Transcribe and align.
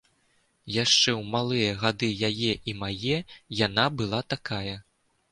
Яшчэ 0.83 1.11
ў 1.19 1.33
малыя 1.33 1.75
гады 1.83 2.09
яе 2.29 2.53
і 2.73 2.75
мае 2.79 3.17
яна 3.59 3.85
была 3.99 4.21
такая. 4.35 4.73